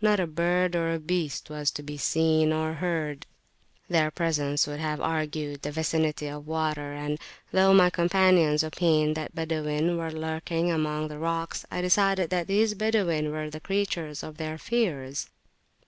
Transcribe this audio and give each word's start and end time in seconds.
Not 0.00 0.18
a 0.18 0.26
bird 0.26 0.74
or 0.74 0.92
a 0.92 0.98
beast 0.98 1.50
was 1.50 1.70
to 1.70 1.84
be 1.84 1.96
seen 1.96 2.52
or 2.52 2.72
heard; 2.82 3.26
their 3.88 4.10
presence 4.10 4.66
would 4.66 4.80
have 4.80 5.00
argued 5.00 5.62
the 5.62 5.70
vicinity 5.70 6.26
of 6.26 6.48
water; 6.48 6.92
and, 6.94 7.16
though 7.52 7.72
my 7.72 7.88
companions 7.88 8.64
opined 8.64 9.14
that 9.14 9.36
Badawin 9.36 9.96
were 9.96 10.10
lurking 10.10 10.68
among 10.68 11.06
the 11.06 11.18
rocks, 11.20 11.64
I 11.70 11.80
decided 11.80 12.28
that 12.30 12.48
these 12.48 12.74
Badawin 12.74 13.30
were 13.30 13.48
the 13.50 13.60
creatures 13.60 14.24
of 14.24 14.36
their 14.36 14.58
fears. 14.58 15.30